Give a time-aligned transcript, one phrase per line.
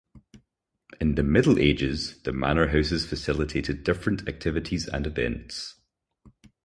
[0.99, 5.79] In the Middle Ages, the Manor Houses facilitated different activities and events.